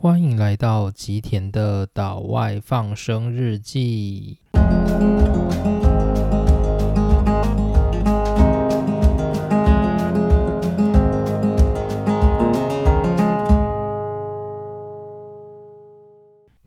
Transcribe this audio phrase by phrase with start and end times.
[0.00, 4.38] 欢迎来到吉田的岛外放生日记。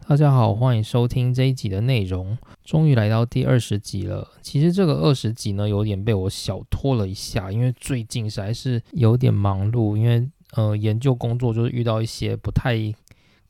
[0.06, 2.38] 大家好，欢迎收听这一集的内容。
[2.66, 4.28] 终于来到第二十集了。
[4.42, 12.94] 其实这个二十集呢，有点被我小拖了一下，因为最近实在是有点忙碌，因为呃研究工作就是遇到一些不太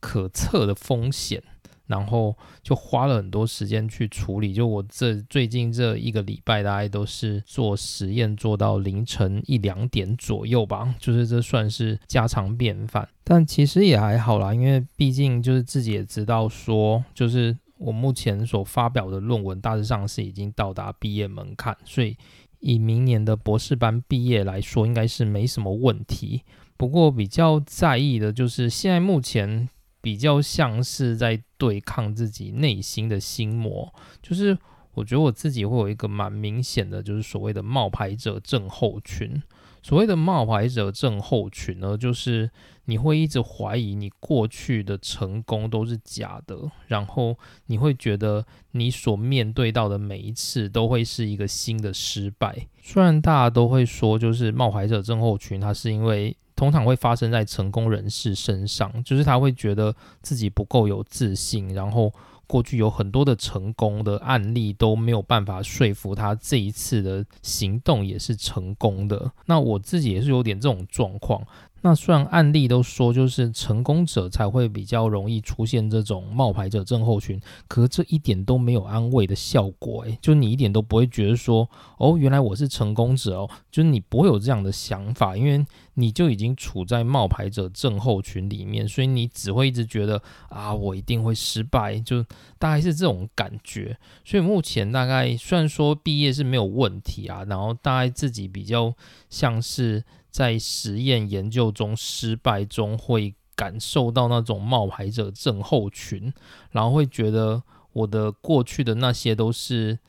[0.02, 1.42] 可测的风险，
[1.88, 4.54] 然后就花了很多时间去处理。
[4.54, 13.08] 就我这最近这一个礼拜，大概都是做实验做到凌晨一两点左右吧，就是这算是家常便饭。
[13.24, 22.18] 但其实也还好啦，因为毕竟就是自己也知道说，就是我目前所发表的论文大致上是已经到达毕业门槛，所以
[22.60, 26.44] 以明年的博士班毕业来说，应该是没什么问题。
[26.78, 29.70] 不过比较在意的就是现在目前
[30.02, 34.58] 比较像是在对抗自己内心的心魔，就是
[34.96, 39.42] 我觉得我自己会有一个蛮明显的，就是所谓的冒牌者症候群。
[39.84, 42.52] 所谓的冒牌者症候群呢，就是
[42.86, 52.68] 你会一直怀疑你过去的成功都是假的，然后你会觉得你所面对到的每一次都会是一个新的失败。
[52.80, 62.14] 虽然大家都会说，就是冒牌者症候群，它是因为通常会发生在成功人士身上，就是他会觉得自己不够有自信，然后。
[62.48, 69.32] 过去有很多的成功的案例都没有办法说服他这一次的行动也是成功的。
[69.46, 71.42] 那我自己也是有点这种状况。
[71.84, 80.04] 那虽然案例都说就是成功者才会比较容易出现这种冒牌者症候群，可是这一点都没有安慰的效果。
[80.04, 85.66] 诶，就你一点都不会觉得说，哦，原来我是成功者哦，就是你不会有这样的想法，因为
[85.96, 92.24] 你就已经处在冒牌者症候群里面，所以你只会一直觉得啊，我一定会失败，就
[92.60, 93.98] 大概是这种感觉。
[94.24, 98.94] 所以目前大概虽然说毕业是没有问题啊，然后大概自己比较
[99.32, 100.04] 像是。
[100.32, 106.34] 在实验研究中失败中，会感受到那种冒牌者症候群，
[106.72, 107.62] 然后会觉得
[107.94, 110.00] 我的过去的那些都是。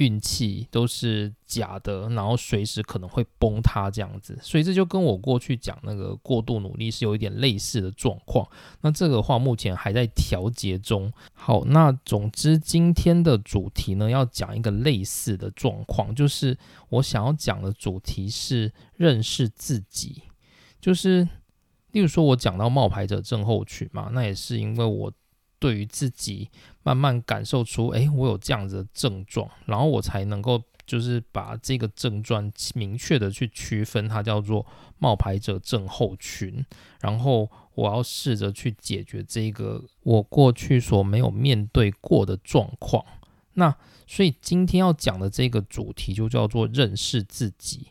[0.00, 8.48] 运气都是假的，然后随时可能会崩塌这样子，所以这就跟我过去讲那个过度努力是有一点类似的状况。
[8.80, 11.12] 那这个话目前还在调节中。
[11.34, 16.56] 好，那总之今天的主题呢，要讲一个类似的状况，就是
[16.88, 20.22] 我想要讲的主题是认识自己。
[20.80, 21.28] 就是
[21.92, 25.12] 例如说，我讲到冒牌者症候群嘛，那也是因为我。
[25.60, 26.48] 对于自己
[26.82, 34.64] 慢慢感受出，哎，我有这样子的症状，然后我才能够就是把这个症状明确的去区分，它叫做
[34.98, 36.64] 冒牌者症候群，
[37.00, 43.04] 然后我要试着去解决这个我过去所没有面对过的状况。
[43.54, 43.74] 那
[44.06, 47.88] 所以今天要讲的这个主题就叫做认识自己。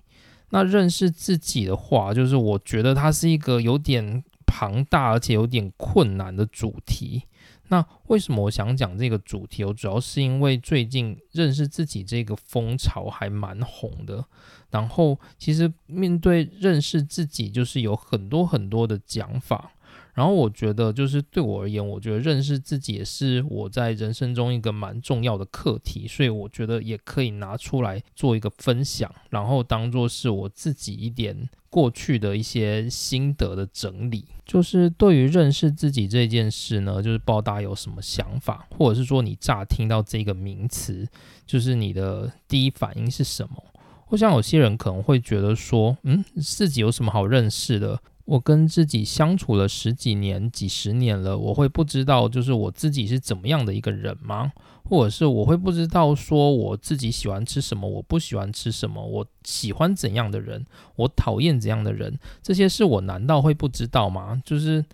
[0.49, 7.23] 那认识自己的话，就是我觉得它是一个有点庞大而且有点困难的主题。
[7.69, 9.63] 那为什么我想讲这个主题？
[9.63, 14.25] 我主要是因为最近认识自己这个风潮还蛮红的。
[14.69, 19.71] 然后其实面对认识自己，就是有很多很多的讲法。
[20.19, 26.05] 然后我觉得，就是对我而言，我觉得认识自己也是我在人生中一个蛮重要的课题。
[26.05, 31.49] 所以我觉得也可以拿出来做一个分享，然后当做是我自己一点。
[31.71, 41.07] 过去的一些心得的整理，就是对于认识自己这件事呢，就是不知道大家有什么想法，或者是说你乍听到这个名词，
[41.45, 43.63] 就是你的第一反应是什么？
[44.07, 48.01] 我想有些人可能会觉得说，嗯，自己有什么好认识的？
[48.29, 54.51] 我跟自己相处了十几年、几十年了，我会不知道就是我自己是怎么样的一个人吗？
[54.83, 60.63] 或者是我会不知道说我自己喜欢吃什么，我不喜欢吃什么，我喜欢怎样的人，
[60.95, 64.39] 我讨厌怎样的人，这些事我难道会不知道吗？
[64.45, 64.85] 就是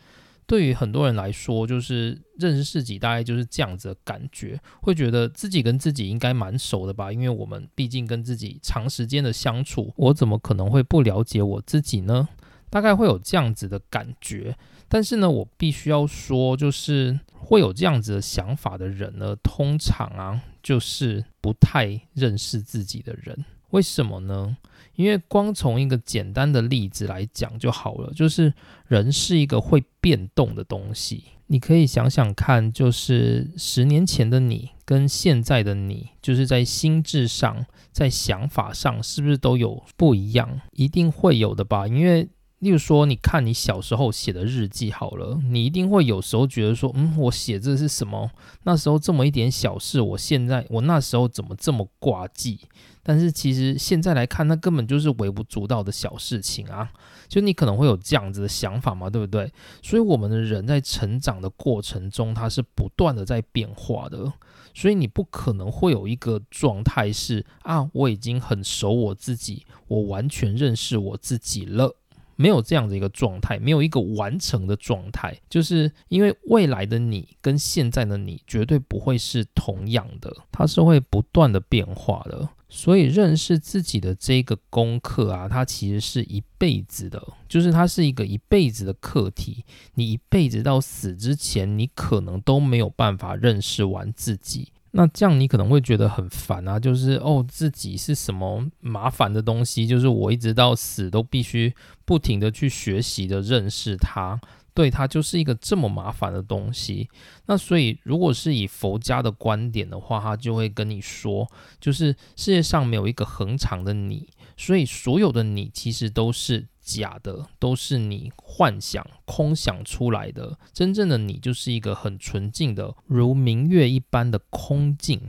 [0.48, 7.12] 对于很多人来说，就是认识自己大概就是这样子的感觉，会觉得自己跟自己应该蛮熟的吧？
[7.12, 12.30] 因为我们毕竟跟自己长时间的相处，我怎么可能会不了解我自己呢？
[12.76, 14.54] 大概会有这样子的感觉，
[14.90, 23.46] 但是呢，我必须要说，就是会有这样子的想法的人呢，通常啊，就是不太认识自己的人。
[23.70, 24.58] 为什么呢？
[24.96, 28.54] 因为光从一个简单的例子来讲就好了，就是
[28.88, 31.24] 人是一个会变动的东西。
[31.48, 40.60] 你可以想想看，就是十年前的你跟现在的你，就是在心智上、在想法上，是不是都有不一样？
[40.74, 42.28] 一定会有的吧，因为。
[42.60, 48.32] 例如说，你看你小时候写的日记好了，你一定会有时候觉得说，嗯，我写这是什么？
[48.64, 52.62] 那时候这么一点小事，我现在我那时候怎么这么挂记？
[53.04, 56.92] 但是其实现在来看，那根本就是微不足道的小事情啊！
[57.28, 59.52] 就你可能会有这样子的想法嘛，对不对？
[59.84, 64.34] 所以我们的人在成长的过程中，它是不断的在变化的，
[64.74, 71.96] 所以你不可能会有一个状态是啊，我已经很熟我自己，我完全认识我自己了。
[72.36, 82.50] 没有这样的一个状态，没有一个完成的状态，就是因为未来的你跟现在的你绝对不会是同样的，它是会不断的变化的。
[82.68, 89.64] 所以认识自己的这个功课啊，它其实是一辈子的，就是它是一个一辈子的课题。
[89.94, 94.74] 你一辈子到死之前，你可能都没有办法认识完自己。
[94.98, 101.76] 那这样你可能会觉得很烦啊，就是哦，自己是什么麻烦的东西，就是我一直到死都必须
[102.06, 104.40] 不停的去学习的认识它，
[104.74, 107.10] 对它就是一个这么麻烦的东西。
[107.48, 111.46] 那所以如果是以佛家的观点的话，他就会跟你说，
[111.82, 116.68] 就是世界上没有一个恒常的你，所以所有的你其实都是。
[116.86, 125.20] 假的都是你幻想、空想出来的，真正的你就是一个很纯净的，如明月一般的空境。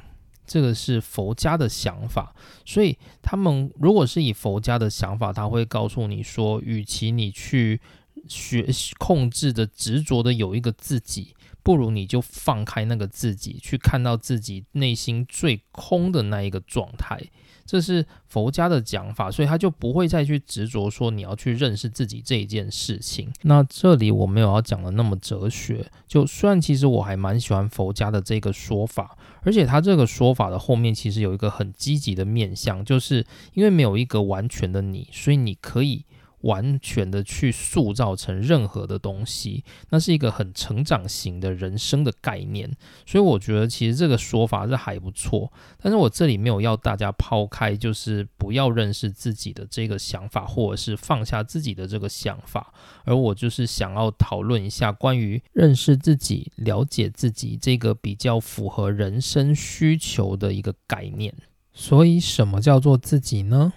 [0.47, 2.37] 这个是佛家的想法，
[2.67, 7.81] 所以他们如果是以佛家的想法，他会告诉你说，与其你去
[8.29, 8.69] 学
[8.99, 17.19] 控制的、执着的有一个自己，不如你就放开那个自己，去看到自己内心最空的那一个状态。
[17.67, 23.31] 这是佛家的讲法，所以他就不会再去执着说你要去认识自己这一件事情。
[23.43, 36.05] 那这里我没有要讲的那么哲学，就虽然其实我还蛮喜欢佛家的这个说法，而且他这个说法的后面其实有一个很积极的面向，就是因为没有一个完全的你，所以你可以。
[36.47, 42.71] 完全的去塑造成任何的东西，那是一个很成长型的人生的概念，
[43.05, 45.53] 所以我觉得其实这个说法是还不错。
[45.83, 52.73] 但是我这里没有要大家抛开，就是不要认识自己的这个想法，或者是放下自己的这个想法，
[53.05, 61.35] 而我就是想要讨论一下关于认识自己、了解自己这个比较符合人生需求的一个概念。
[61.73, 63.73] 所以，什么叫做自己呢？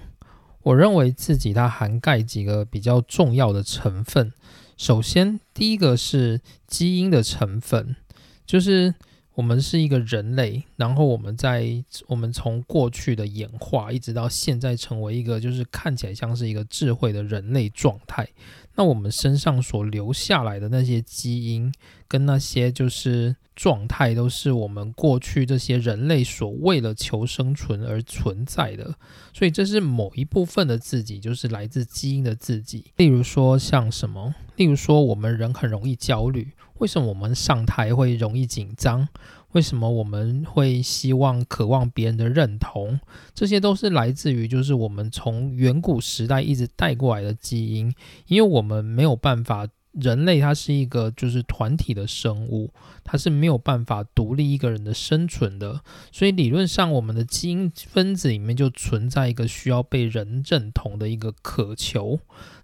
[0.69, 4.31] 我认为自己它涵盖几个比较重要的成分。
[4.77, 7.95] 首先，第一个是基因的成分，
[8.45, 8.93] 就是
[9.33, 18.27] 我们是一个人类，然后我们在我们从过去的演化，一直到现在成为一个就是看起来像是一个智慧的人类状态。
[18.79, 21.69] 那我们身上所留下来的那些基因，
[22.07, 28.95] 跟那些就是状态，都是我们过去这些人类所为了求生存而存在的。
[29.33, 32.85] 所以这是某一部分的自己，就是来自基因的自己。
[32.95, 34.33] 例如说像什么？
[34.55, 39.05] 例如说我们人很容易焦虑，为什么我们上台会容易紧张？
[39.53, 42.99] 为什么我们会希望、渴望别人的认同？
[43.33, 47.93] 这些都是来自于，就是我们从远古时代一直带过来的基因。
[48.27, 52.71] 因为我们没有办法，人类它是一个就是团体的生物，
[53.03, 55.81] 它是没有办法独立一个人的生存的。
[56.11, 62.19] 所以理论上，我们的基因分子里面就存在一个需要被人认同的一个渴求。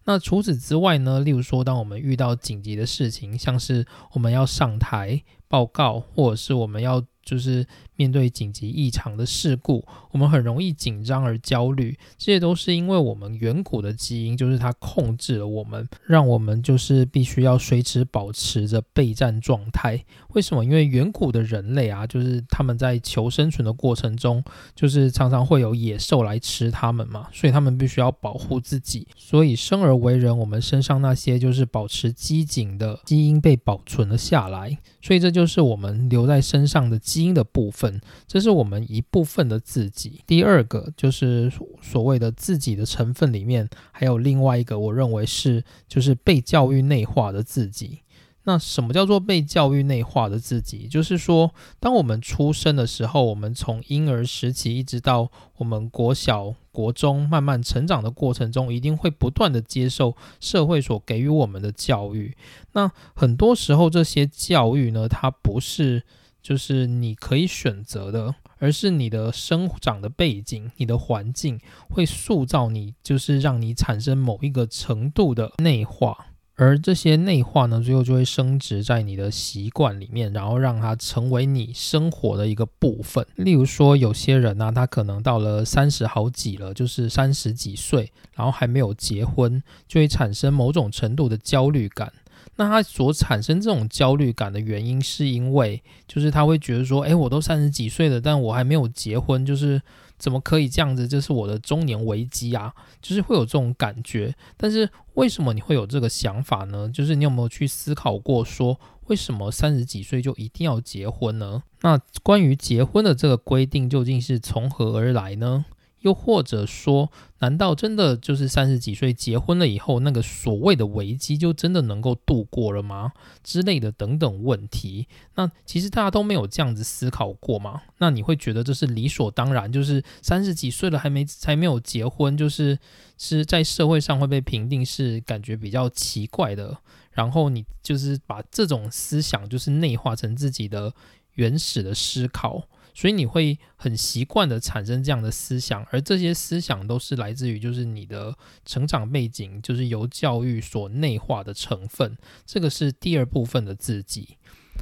[0.07, 1.19] 那除此之外呢？
[1.19, 7.65] 例如说，当我们遇到紧急的事情，像是我们要上台报告，或者是我们要就是。
[7.97, 20.01] 面对紧急异常的事故，我们很容易紧张而焦虑，这些都是因为我们远古的基因，就是它控制了我们，让我们就是必须要随时保持着备战状态。
[20.29, 20.63] 为什么？
[20.63, 24.41] 因为远古的人类啊，就是他们在求生存的过程中，
[24.73, 29.05] 就是常常会有野兽来吃他们嘛，所以他们必须要保护自己。
[29.17, 37.99] 所以生而为人，我们身上那些就是保持机警的基因被保存了下来，所以这就是我们留在身上的基因的部分。
[38.25, 40.04] 这是我们一部分的自己。
[40.25, 47.99] 第二个就是所谓的自己的成分里面，还有另外一个，我认为是就是被教育内化的自己。
[48.43, 50.87] 那什么叫做被教育内化的自己？
[50.87, 62.35] 就是说，当我们出生的时候，我们从婴儿时期一直到我们国小、国中慢慢成长的过程中，一定会不断的接受社会所给予我们的教育。
[62.73, 66.03] 那很多时候，这些教育呢，它不是。
[66.45, 71.59] 就是你可以选择的，而是你的生长的背景、你的环境
[71.89, 76.27] 会塑造你，就是让你产生某一个程度的内化。
[76.57, 83.27] 而这些内化呢，最后就会升值在你的习惯里面，然后让它成为你生活的一个部分。
[83.35, 92.13] 例如说，有些人呢，他可能到了三十好几了，就是三十几岁，然后还没有结婚，就会产生某种程度的焦虑感。
[92.57, 99.81] 那他所产生这种焦虑感的原因，是因为就是他会觉得说，哎，我都三十几岁了，但我还没有结婚，就是
[100.17, 101.07] 怎么可以这样子？
[101.07, 104.33] 这是我的中年危机啊，就是会有这种感觉。
[104.55, 106.89] 但是为什么你会有这个想法呢？
[106.89, 111.61] 就是你有没有去思考过，说为什么三十几岁就一定要结婚呢？
[111.81, 115.65] 那关于结婚的这个规定究竟是从何而来呢？
[116.05, 123.11] 又或者说，难道真的就是三十几岁结婚了以后，那个所谓的危机就真的能够度过了吗？
[123.43, 127.81] 之类的等等问题，那其实大家都没有这样子思考过吗？
[127.97, 132.77] 那你会觉得这是理所当然，就是三十几岁了还没才没有结婚，就是
[133.17, 136.77] 是在社会上会被评定是感觉比较奇怪的。
[137.13, 140.93] 然后你就是把这种思想就是内化成自己的
[141.33, 142.67] 原始的思考。
[142.95, 148.33] 所以你会很习惯的产生这样的思想，而这些思想都是来自于就是你的
[148.65, 152.17] 成长背景，就是由教育所内化的成分。
[152.45, 154.37] 这个是第二部分的自己。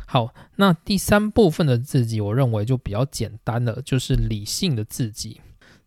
[0.06, 5.42] 好，那第三部分的自己，我认为就比较简单了，就是理性的自己。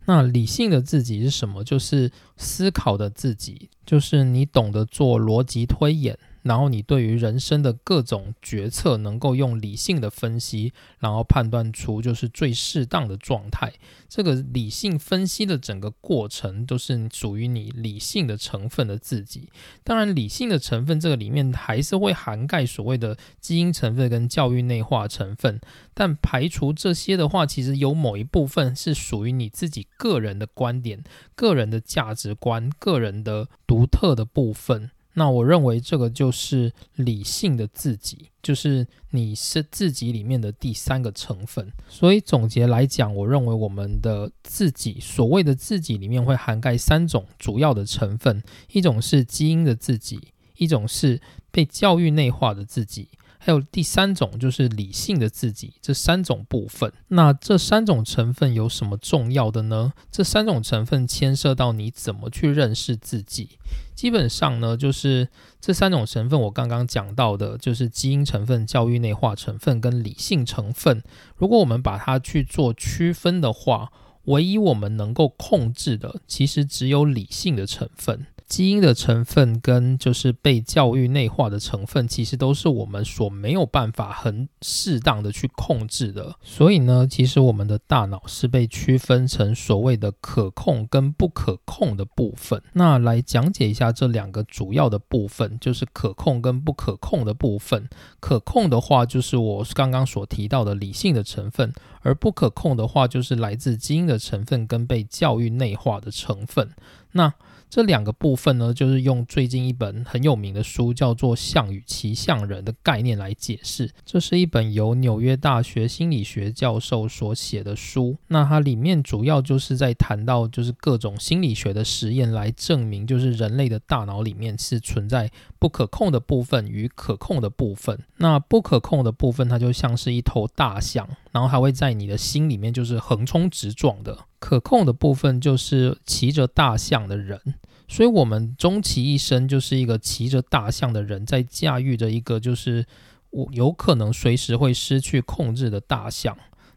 [0.06, 1.62] 那理性的自己是什么？
[1.62, 6.18] 就是思考的自己，就是你懂得做逻辑推演。
[6.46, 13.72] 然后你对于人生的各种决策，能够用理性的分析，然后判断出就是最适当的状态。
[14.08, 19.50] 这个理性分析的整个过程，都是属于你理性的成分的自己。
[19.82, 25.60] 当然，理性的成分这个里面还是会涵盖所谓的基因成分跟教育内化成分。
[25.92, 31.02] 但排除这些的话，其实有某一部分是属于你自己个人的观点、
[31.34, 34.92] 个人的价值观、个人的独特的部分。
[35.18, 41.72] 那我认为这个就是理性的自己，就是你是自己里面的第三个成分。
[41.88, 48.42] 所以总结来讲，我认为我们的自己，所谓的自己里面会涵盖三种主要的成分：
[48.72, 50.20] 一种是基因的自己，
[50.58, 51.18] 一种是
[51.50, 53.08] 被教育内化的自己。
[53.38, 56.92] 还有第三种就是理性的自己，这三种部分。
[57.08, 59.92] 那这三种成分有什么重要的呢？
[60.10, 63.58] 这三种成分牵涉到你怎么去认识自己。
[63.94, 65.28] 基本上呢，就是
[65.60, 71.02] 这三种成分，我刚刚讲到的，就是基因成分、教育内化成分跟理性成分。
[71.36, 73.90] 如果我们把它去做区分的话，
[74.24, 78.26] 唯一我们能够控制的，其实只有理性的成分。
[78.46, 86.36] 基因的成分跟就是被教育内化的成分，其实都是我们所没有办法很适当的去控制的。
[86.40, 92.62] 所以呢，其实我们的大脑是被区分成所谓的可控跟不可控的部分。
[92.72, 97.88] 那来讲解一下这两个主要的部分，就是可控跟不可控的部分。
[98.20, 101.70] 可控的话，就是我刚刚所提到的理性的成分；
[102.02, 106.70] 而不可控的话，就是来自基因的成分跟被教育内化的成分。
[107.12, 107.32] 那
[107.76, 113.90] 这两个部分呢，就是用最近一本很有名的书，叫做《象与骑象人》的概念来解释。
[114.06, 118.16] 这是一本由纽约大学心理学教授所写的书。
[118.28, 127.98] 那它里面主要就是在谈到，就是各种心理学的实验来证明，就是人类的大脑里面是存在不可控的部分与可控的部分。
[128.16, 134.16] 那不可控的部分，它就像是一头大象，然后它会在你的心里面就是横冲直撞的。
[134.38, 137.40] 可控的部分就是骑着大象的人，
[137.88, 142.84] 所以我们终其一生就是一个骑着大象的人，在驾驭着一个就是
[143.30, 146.36] 我有可能随时会失去控制的大象。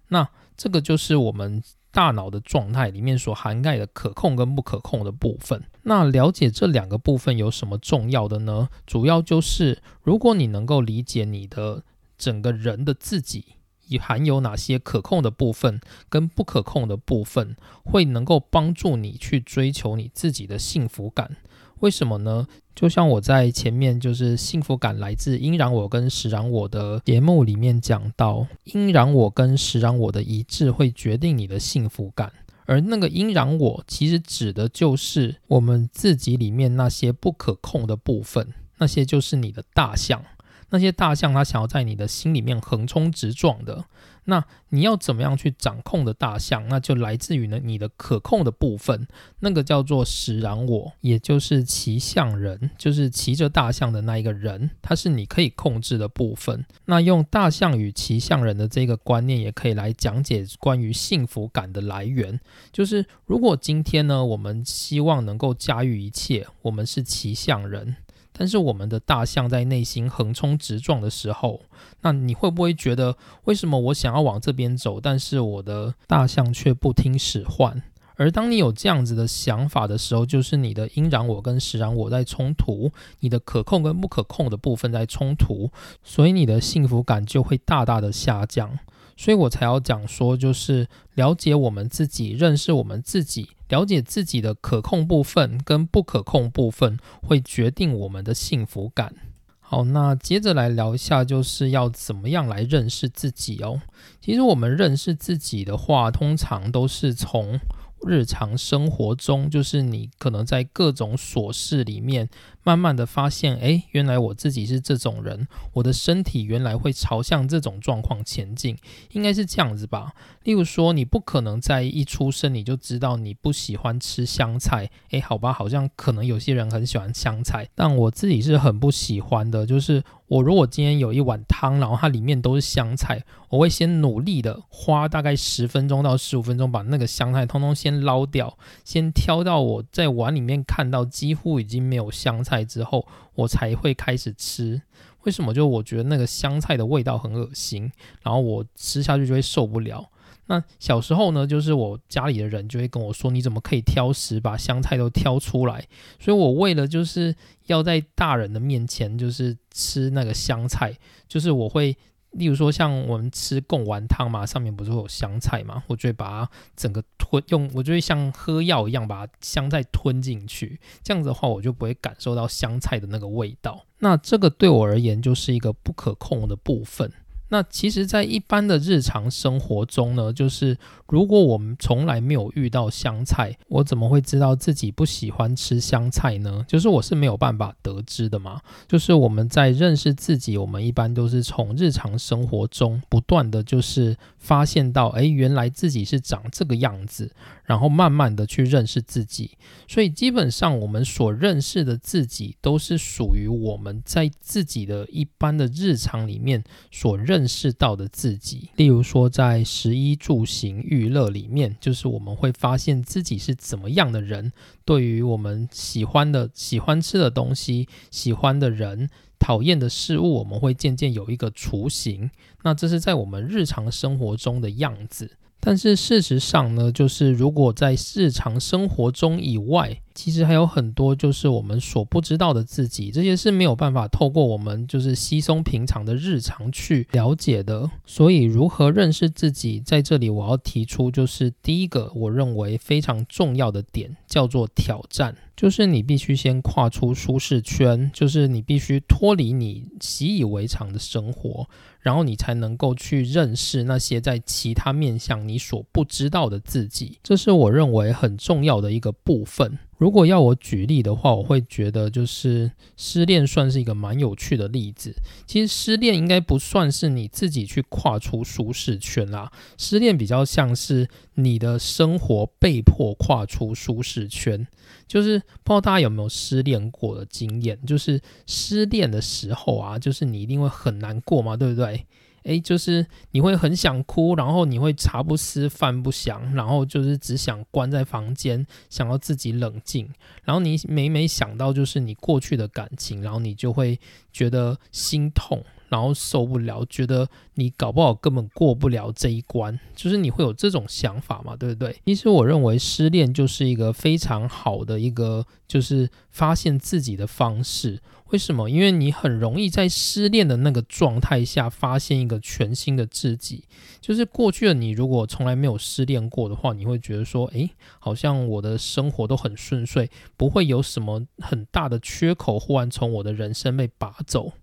[0.10, 5.64] 那这个就是我们大脑的状态里面所涵盖的可控跟不可控的部分。
[5.84, 8.70] 那了解这两个部分有什么重要的呢？
[8.86, 11.84] 主要就是如果你能够理解你的
[12.18, 13.46] 整个人的自己。
[13.90, 21.36] 你含有哪些可控的部分跟不可控的部分，会能够帮助你去追求你自己的幸福感？
[21.80, 22.48] 为什么呢？
[22.76, 32.32] 就像我在前面就是幸福感来自阴然我跟实然我的节目里面讲到，阴然我跟实然我的一致会决定你的幸福感，
[32.66, 40.24] 而那个阴然我其实指的就是我们自己里面那些不可控的部分，那些就是你的大象。
[40.70, 43.86] 那些大象，它想要在你的心里面横冲直撞的，
[44.26, 49.08] 那你要怎么样去掌控的大象，那就来自于呢你的可控的部分，
[49.40, 56.64] 那个叫做使然我，也就是骑象人，就是骑着大象的那一个人，它是你可以控制的部分。
[56.86, 62.40] 那用大象与骑象人的这个观念，也可以来讲解关于幸福感的来源，
[62.72, 67.96] 就是如果今天呢，我们希望能够驾驭一切，我们是骑象人。
[68.40, 71.60] 但是我们的大象在内心横冲直撞的时候，
[72.04, 77.84] 那你会不会觉得，为什么我想要往这边走，但是我的大象却不听使唤？
[78.16, 85.70] 而当你有这样子的想法的时候，就是你的阴然我跟实然我在冲突，你的可控跟不可控的部分在冲突，
[86.02, 88.80] 所以你的幸福感就会大大的下降。
[89.20, 99.14] 所以我才要讲说，就是了解我们自己，认识我们自己，了解自己的可控部分跟不可控部分，会决定我们的幸福感。
[99.60, 103.82] 好，那接着来聊一下，就是要怎么样来认识自己哦。
[104.22, 107.60] 其实我们认识自己的话，通常都是从。
[108.08, 112.30] 日常生活中，就是你可能在各种琐事里面，
[112.64, 118.78] 慢慢的发现，哎，原来我自己是这种人，我的身体原来会朝向这种状况前进，
[119.12, 120.14] 应该是这样子吧。
[120.44, 130.04] 例如说，你不可能在一出生你就知道你不喜欢吃香菜，哎，好吧，好像可能有些人很喜欢香菜，但我自己是很不喜欢的，就是。
[130.30, 144.82] 我如果今天有一碗汤，然后它里面都是香菜，我会先努力的花大概十分钟到十五分钟，把那个香菜通通先捞掉，先挑到我在碗里面看到几乎已经没有香菜之后，我才会开始吃。
[145.24, 145.54] 为什么？
[145.54, 147.92] 就我觉得那个香菜的味道很恶心，
[148.24, 150.10] 然后我吃下去就会受不了。
[150.48, 155.86] 那小时候呢，就是我家里的人就会跟我说：“你怎么可以挑食，把香菜都挑出来？”
[156.20, 157.36] 所以，我为了就是
[157.68, 161.96] 要在大人的面前就是吃那个香菜，就是我会，
[162.32, 170.80] 例如说像我们吃贡丸汤嘛，上面不是会有香菜嘛，我就会把它整个吞用，我就会像喝药一样把香菜吞进去。
[171.04, 173.86] 这样子的话，我就不会感受到香菜的那个味道。
[174.00, 177.12] 那这个对我而言就是一个不可控的部分。
[177.50, 180.78] 那其实，在一般的日常生活中呢，就是
[181.08, 186.64] 如果我们从来没有遇到香菜，我怎么会知道自己不喜欢吃香菜呢？
[186.68, 188.62] 就是我是没有办法得知的嘛。
[188.88, 197.32] 就是我们在认识自己，我们一般都是从日常生活中不断的就是发现到，哎，原来自己是长这个样子。
[197.66, 199.52] 然后慢慢的去认识自己，
[199.88, 208.70] 所以基本上我们所认识的自己，都是属于我们在自己的一般的日常里面所认认识到的自己。
[208.76, 214.52] 例如说，在食衣住行娱乐里面，就是我们会发现自己是怎么样的人，
[214.84, 219.10] 对于我们喜欢的、喜欢吃的东西、喜欢的人、
[219.40, 222.30] 讨厌的事物，我们会渐渐有一个雏形。
[222.64, 225.38] 那这是在我们日常生活中的样子。
[225.62, 237.90] 但是事实上呢，就是如果在日常生活中以外，其实还有很多就是我们所不知道的自己，这些是没有办法透过我们就是稀松平常的日常去了解的。
[238.06, 251.70] 所以，如何认识自己，在这里我要提出就是第一个我认为非常重要的点，叫做挑战，就是你必须先跨出舒适圈，就是你必须脱离你习以为常的生活。
[252.02, 259.80] 然后你才能够去认识那些在其他面向你所不知道的自己，这是我认为很重要的一个部分。
[260.00, 265.14] 如果要我举例的话，我会觉得就是失恋算是一个蛮有趣的例子。
[265.46, 274.66] 其实失恋应该不算是你自己去跨出舒适圈啦，失恋比较像是你的生活被迫跨出舒适圈。
[275.06, 277.78] 就是不知道大家有没有失恋过的经验？
[277.86, 282.06] 就是失恋的时候啊，就是你一定会很难过嘛，对不对？
[282.50, 290.10] 诶，就是你会很想哭，然后你会茶不思饭不想，然后就是只想关在房间，想要自己冷静。
[290.44, 294.00] 然后你每每想到就是你过去的感情，然后你就会
[294.34, 295.64] 觉得心痛。
[295.90, 302.00] 然后受不了，觉得你搞不好根本过不了这一关，就是你会有这种想法嘛，对不对？
[302.06, 308.00] 其实我认为失恋就是一个非常好的一个，就是发现自己的方式。
[308.32, 308.70] 为什么？
[308.70, 313.64] 因为你很容易在失恋的那个状态下发现一个全新的自己。
[314.00, 324.54] 就是过去的你，如果从来没有失恋过的话，你会觉得说，诶，好像我的生活都很顺遂，不会有什么很大的缺口忽然从我的人生被拔走。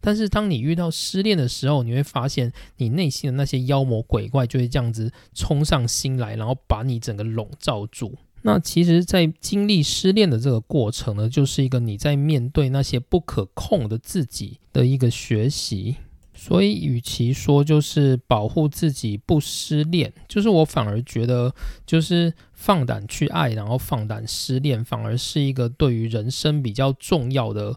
[0.00, 8.16] 但是当你遇到失恋的时候，你会发现你内心的那些妖魔鬼怪就会这样子冲上心来，然后把你整个笼罩住。
[8.46, 15.96] 那其实，在经历失恋的这个过程呢，就是一个你在面对那些不可控的自己的一个学习。
[16.32, 21.52] 所以，与其说就是保护自己不失恋，就是我反而觉得，
[21.84, 27.76] 就是放胆去爱，然后放胆失恋，反而是一个对于人生比较重要的。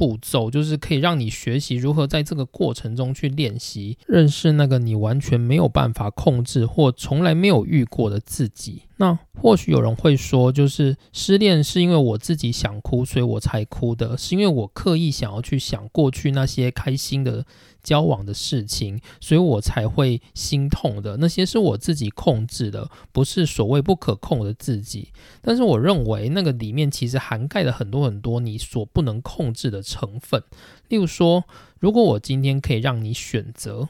[0.00, 8.84] 步骤，就是可以让你学习如何在这个过程中去练习认识那个你完全没有办法控制或从来没有遇过的自己。
[8.96, 17.44] 那或许有人会说，就是失恋是因为我自己想哭，所以我才哭的，是因为我刻意想要去想过去那些开心的
[17.82, 21.16] 交往的事情，所以我才会心痛的。
[21.18, 25.08] 那些是我自己控制的，不是所谓不可控的自己。
[25.40, 30.42] 但是我认为那个里面其实涵盖了很多很多你所不能控制的成分。
[30.88, 31.44] 例如说，
[31.78, 33.88] 如果我今天可以让你选择。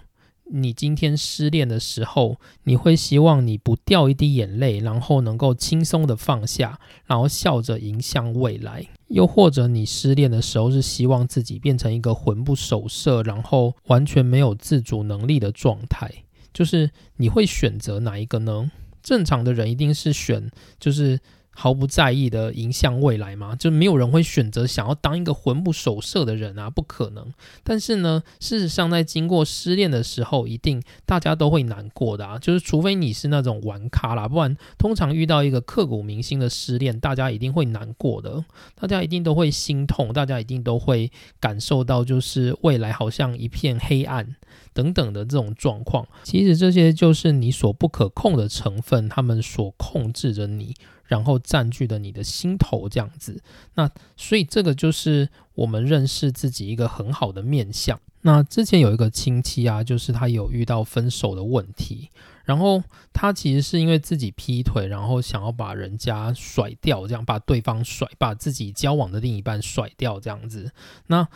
[0.53, 16.11] 你今天失恋的时候，你会希望你不掉一滴眼泪，然后能够轻松的放下，然后笑着迎向未来；又或者你失恋的时候是希望自己变成一个魂不守舍，然后完全没有自主能力的状态，
[16.53, 18.71] 就是你会选择哪一个呢？
[19.03, 21.21] 正常的人一定是选，就是。
[21.61, 23.55] 毫不在意的迎向未来吗？
[23.55, 27.31] 就没有人会选择想要当一个魂不守舍的人啊，不可能。
[27.63, 32.39] 但是呢，事实上在经过失恋的时候，一定大家都会难过的啊。
[32.39, 38.43] 就是除非你是那种玩咖啦，不然通常遇到一个刻骨铭心的失恋，大家一定会难过的，
[38.75, 44.35] 大家一定都会心痛，大家一定都会感受到就是未来好像一片黑暗
[44.73, 46.09] 等等的这种状况。
[46.23, 50.75] 其实这些就是你所不可控的成分，他们所控制着你。
[51.11, 53.43] 然后占据了你的心头，这样子。
[53.75, 58.01] 那所以这个就是我们认识自己一个很好的面相。
[58.21, 62.11] 那之前有一个亲戚啊，就是他有遇到分手的问题，
[62.45, 62.81] 然后
[63.13, 70.71] 他其实是因为自己劈腿，然后想要把人家甩掉，这样把对方甩，把自己交往的另一半甩掉，这样子。
[71.09, 71.27] 那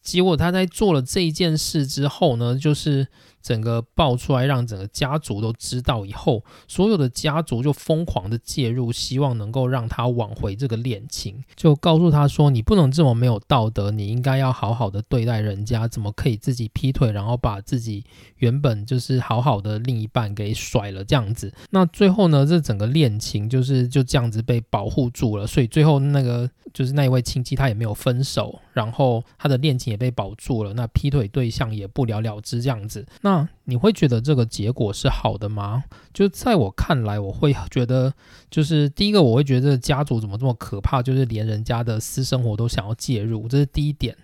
[0.00, 3.08] 结果他在做了这一件事之后呢，就是。
[3.48, 18.04] 整个爆出来，让整个家族都知道以后，所有的家族就疯狂的介入，希望能够让他挽回这个恋情，就告诉他说：“你不能这么没有道德，你应该要好好的对待人家，怎么可以自己劈腿，然后把自己
[18.36, 33.04] 原本就是好好的另一半给甩了这样子？”那最后呢，这整个恋情就是就这样子被保护住了，所以最后那个就是那一位亲戚他也没有分手，然后他的恋情也被保住了，那劈腿对象也不了了之这样子。
[33.22, 35.82] 那你会觉得这个结果是好的吗？
[36.14, 38.14] 就在我看来，我会觉得，
[38.48, 44.16] 就是第一个，我会觉得家族怎么这么可怕，就是连人家的私生活都想要介入，这是第一点。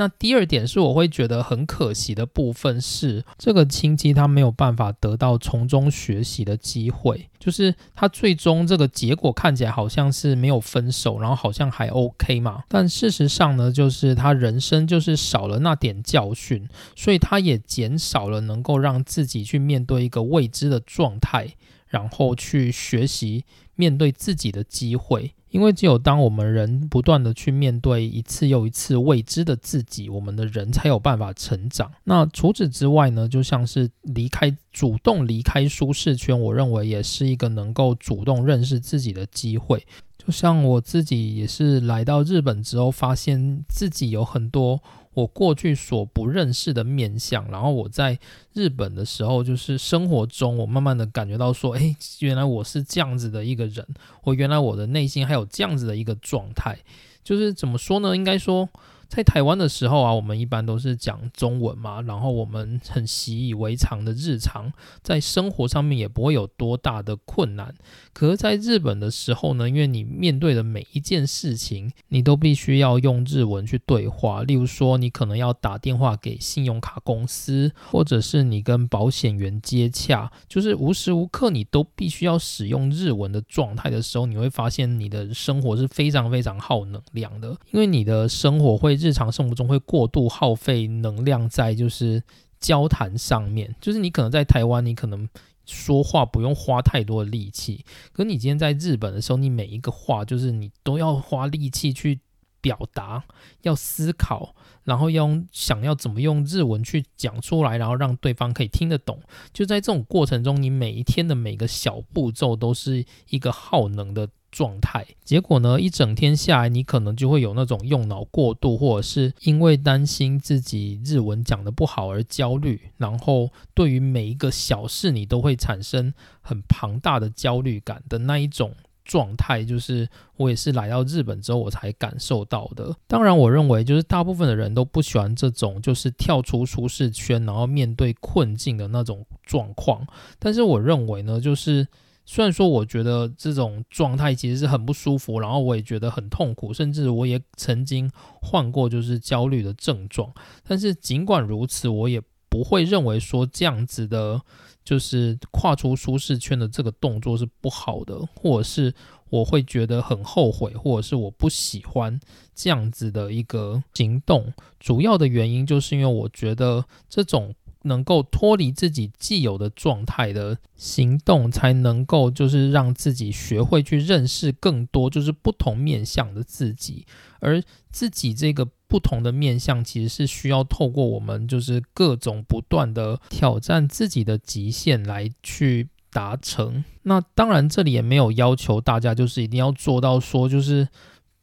[0.00, 21.46] 那第二点是，我会觉得很可惜的部分是，这个亲戚他没有办法得到从中学习的机会，就是他最终这个结果看起来好像是没有分手，然后好像还 OK 嘛，但事实上呢，就是他人生就是少了那点教训，所以他也减少了能够让自己去面对一个未知的状态，
[21.88, 25.34] 然后去学习面对自己的机会。
[25.50, 31.90] 因为只有当我们人不断的去面对一次又一次未知的自己，我们的人才有办法成长。
[32.04, 39.84] 那除此之外呢，就像是离开、主动离开舒适圈，我认为也是一个能够主动认识自己的机会。
[40.16, 44.82] 就像我自己也是来到日本之后，发现自己有很多。
[45.14, 48.18] 我过去所不认识的面相，然后我在
[48.52, 53.86] 日本的时候，就是生活中，我慢慢的感觉到说，诶，原来我是这样子的一个人，
[54.24, 56.78] 我原来我的内心还有这样子的一个状态，
[57.24, 58.14] 就是怎么说呢？
[58.14, 58.68] 应该说。
[59.10, 67.74] 在台湾的时候啊，我们一般都是讲中文嘛，然后我们很习以为常的日常，在生活上面也不会有多大的困难。
[68.12, 74.44] 可是在日本的时候呢，因为你面对的每一件事情，你都必须要用日文去对话。
[74.44, 88.99] 例如说，你可能要打电话给信用卡公司，或者是你跟保险员接洽，就是无时无刻你都必须要使用日文的状态的时候，你会发现你的生活是非常非常耗能量的，因为你的生活会。
[89.00, 92.22] 日常生活中会过度耗费能量在就是
[92.58, 95.26] 交谈上面，就是你可能在台湾，你可能
[95.64, 102.20] 说话不用花太多的力气，可你今天在日本的时候，你每一个话就是你都要花力气去
[102.60, 103.24] 表达，
[103.62, 109.18] 要思考，然后用想要怎么用日文去讲出来，然后让对方可以听得懂。
[109.52, 114.28] 就在这种过程中，你每一天的每个小步骤都是一个耗能的。
[114.50, 115.80] 状态，结果呢？
[115.80, 132.92] 一整天下来，你可能就会有那种用脑过度，或者是因为担心自己日文讲的不好而焦虑，然后对于每一个小事，你都会产生很庞大的焦虑感的那一种状态，就是我也是来到日本之后我才感受到的。
[133.06, 140.04] 当然，我认为就是大部分的人都不喜欢这种就是跳出舒适圈，然后面对困境的那种状况。
[140.40, 141.86] 但是我认为呢，就是。
[142.24, 148.08] 虽然说我觉得这种状态其实是很不舒服，然后我也觉得很痛苦，甚至我也曾经
[148.40, 150.32] 患过就是焦虑的症状。
[150.62, 154.40] 但是尽管如此，我也不会认为说这样子的，
[154.84, 158.94] 就是跨出舒适圈的这个动作是不好的，或者是
[159.30, 162.20] 我会觉得很后悔，或者是我不喜欢
[162.54, 164.52] 这样子的一个行动。
[164.78, 167.52] 主要的原因就是因为我觉得这种。
[167.82, 177.06] 能够脱离自己既有的状态的行动，才能够就是让自己学会去认识更多就是不同面向的自己，
[177.40, 186.84] 而自己这个不同的面向，其实是需要透过我们就是各种不断的挑战自己的极限来去达成。
[187.02, 190.88] 那当然，这里也没有要求大家就是一定要做到说就是。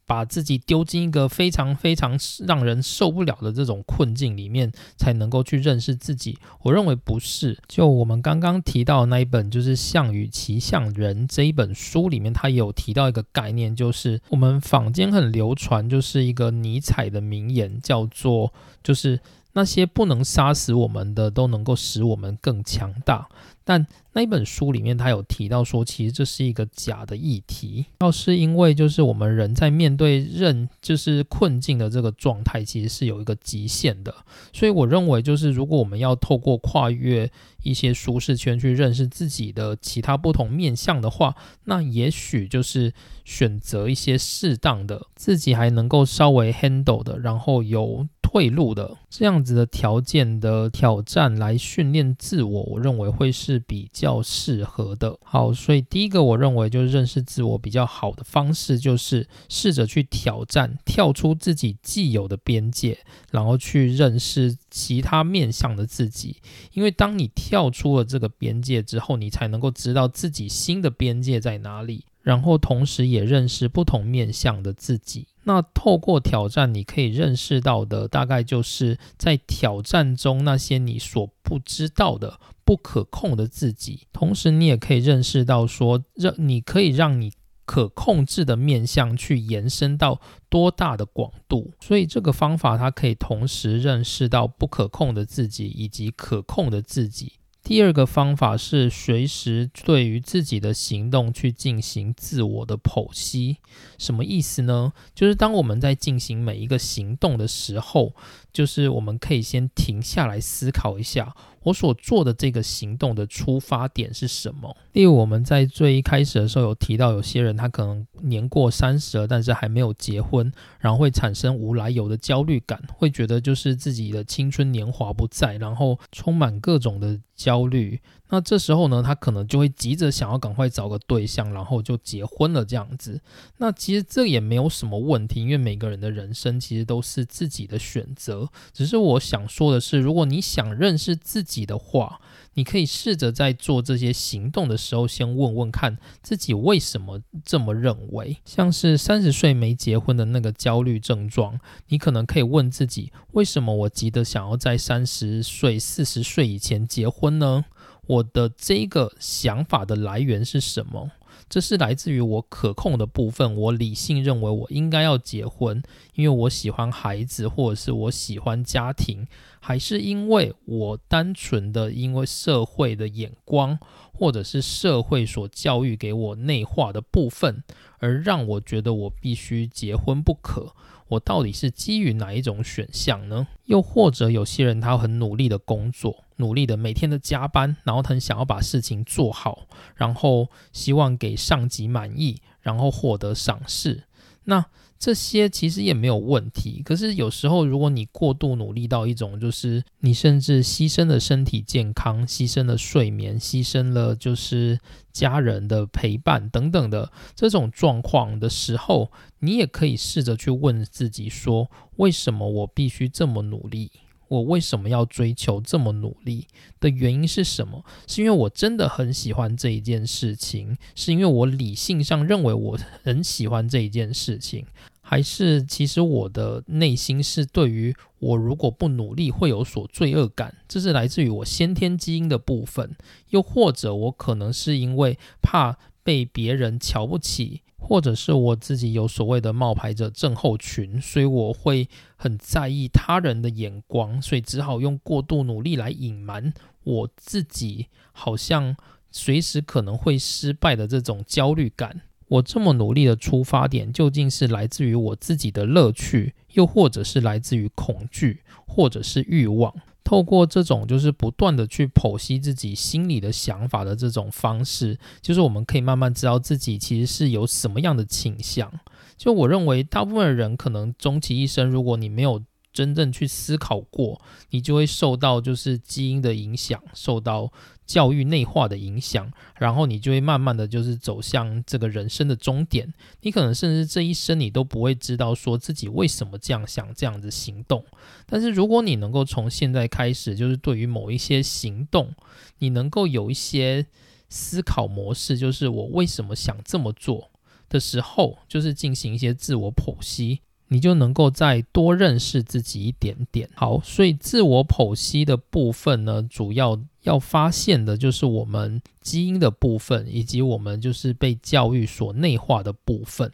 [0.08, 6.38] 把自己丢进一个非常非常让人受不了的这种困境里面，才能够去认识自己。
[6.62, 7.58] 我认为不是。
[7.68, 18.50] 就我们刚刚提到的那一本，就是《项羽骑象人》这一本书里面，它有提到一个概念，就是我们坊间很流传，就是一个尼采的名言，叫做
[18.82, 19.20] “就是
[19.52, 23.28] 那些不能杀死我们的，都能够使我们更强大”。
[23.62, 23.86] 但
[24.18, 27.86] 那本书里面，他有提到说，其实这是一个假的议题。
[28.00, 34.12] 要是因为就是我们人在面对认就是困境的这个状态，其实是有一个极限的。
[34.52, 37.30] 所以我认为，就是如果我们要透过跨越
[37.62, 42.92] 一些舒适圈去认识自己的其他不同面向的话，那也许就是
[43.24, 48.08] 选择一些适当的自己还能够稍微 handle 的，然后有。
[48.30, 55.18] 退路的这样子的条件的挑战来训练自我，我认为会是比较适合的。
[55.22, 62.98] 好，所以第一个我认为就是认识自我比较好的方式，就是试着去挑战，跳出自己既有的边界，
[63.30, 66.36] 然后去认识其他面向的自己。
[66.72, 75.26] 因为当你跳出了这个边界之后，你才能够知道自己新的边界在哪里，然后同时也认识不同面向的自己。
[75.44, 84.06] 那透过挑战，你可以认识到的，大概就是在挑战中那些你所不知道的、不可控的自己。
[84.12, 87.32] 同时，你也可以认识到，说让你可以让你
[87.64, 91.72] 可控制的面向去延伸到多大的广度。
[91.80, 97.32] 所以，这个方法它可以同时认识到不可控的自己以及可控的自己。
[97.62, 103.58] 第二个方法是随时对于自己的行动去进行自我的剖析，
[103.98, 104.92] 什么意思呢？
[105.14, 108.14] 就是当我们在进行每一个行动的时候，
[108.52, 111.34] 就是我们可以先停下来思考一下。
[111.62, 114.76] 我所做的这个行动的出发点是什么？
[114.92, 128.00] 例如我们在最一开始的时候有提到，有些人他可能年过三十了，但是还没有结婚，然后会产生无来由的焦虑感，会觉得就是自己的青春年华不在，然后充满各种的焦虑。
[128.30, 133.18] 那这时候呢，他可能就会急着想要赶快找个对象，然后就结婚了这样子。
[133.56, 138.50] 那其实这也没有什么问题，因为每个人的人生其实都是自己的选择。
[138.74, 142.20] 只是我想说的是，如果你想认识自己的话，
[142.52, 148.36] 你可以试着在做这些行动的时候，先问问看自己为什么这么认为。
[148.44, 157.64] 像是三十岁没结婚的那个焦虑症状，你可能可以问自己：为什么我急得想要在三十岁、四十岁以前结婚呢？
[158.06, 161.10] 我的这个想法的来源是什么？
[161.48, 163.54] 这是来自于我可控的部分。
[163.54, 165.82] 我理性认为我应该要结婚，
[166.14, 169.26] 因为我喜欢孩子，或者是我喜欢家庭，
[169.60, 173.78] 还是因为我单纯的因为社会的眼光，
[174.12, 177.62] 或者是社会所教育给我内化的部分，
[177.98, 180.74] 而让我觉得我必须结婚不可。
[181.08, 183.46] 我到底是基于哪一种选项呢？
[183.66, 194.04] 又或者有些人他很努力的工作，努力的每天的加班，然后很想要把事情做好，然后希望给上级满意，然后获得赏识。
[194.44, 194.64] 那
[194.98, 204.80] 这些其实也没有问题，可是有时候如果你过度努力到一种，就是你甚至牺牲了身体健康，牺牲了睡眠，牺牲了就是
[205.12, 213.92] 家人的陪伴等等的这种状况的时候，你也可以试着去问自己说：为什么我必须这么努力？
[214.28, 216.46] 我为什么要追求这么努力
[216.80, 217.84] 的原因是什么？
[218.06, 224.66] 是因为我真的很喜欢这一件事情，是因为我理性上认为我很喜欢这一件事情，
[225.00, 232.94] 还是其实我的内心是对于我如果不努力会有所罪恶感，这是来自于我先天基因的部分，
[233.30, 237.62] 又或者我可能是因为怕被别人瞧不起。
[237.78, 246.52] 或者是我自己有所谓的冒牌者症候群，所以我会很在意他人的眼光，所以只好用过度努力来隐瞒
[246.84, 248.76] 我自己，好像
[249.10, 252.02] 随时可能会失败的这种焦虑感。
[252.28, 259.74] 我这么努力的出发点，究竟是来自于我自己的乐趣，又或者是来自于恐惧，或者是欲望？
[260.08, 268.72] 透过这种就是不断的去剖析自己心里的想法的这种方式，就是我们可以慢慢知道自己其实是有什么样的倾向。
[269.18, 272.42] 就我认为，大部分人可能终其一生，如果你没有
[272.72, 274.18] 真正去思考过，
[274.48, 277.52] 你就会受到就是基因的影响，受到
[277.88, 282.92] 教育内化的影响，然后你就会慢慢的就是走向这个人生的终点。
[283.22, 287.82] 你可能甚至这一生你都不会知道说自己为什么这样想，这样子行动。
[288.26, 292.14] 但是如果你能够从现在开始，就是对于某一些行动，
[292.58, 293.86] 你能够有一些
[294.28, 297.30] 思考模式，就是我为什么想这么做
[297.70, 300.40] 的时候，就是进行一些自我剖析。
[300.68, 303.48] 你就能够再多认识自己一点点。
[303.54, 313.32] 好，所以自我剖析的部分呢，主要要发现的就是我们基因的部分，以及我们就是被教育所内化的部分。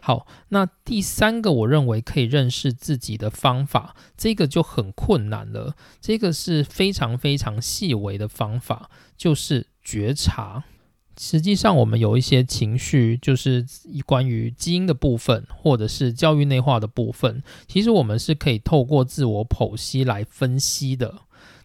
[0.00, 5.76] 好，那第三个我认为可以认识自己的方法，这个就很困难了。
[6.00, 10.64] 这个是非常非常细微的方法，就是觉察。
[11.24, 13.64] 实际上，我们有一些情绪，就是
[14.04, 17.44] 关于基因的部分，或者是教育内化的部分。
[17.68, 21.14] 其实我们是可以透过自我剖析来分析的，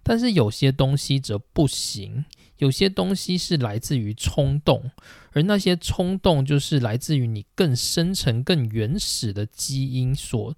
[0.03, 2.25] 但是有些东西则不行。
[2.59, 4.91] 有些东西是来自于冲动，
[5.37, 10.53] 而那些冲动就是来自于你更深层、更原始的基因所